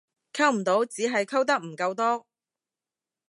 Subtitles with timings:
[0.33, 2.25] 溝唔到只係溝得唔夠多